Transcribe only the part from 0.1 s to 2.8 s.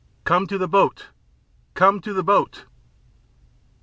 "Come to the boat! Come to the boat!"